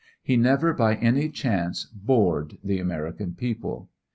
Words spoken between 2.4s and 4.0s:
the American people.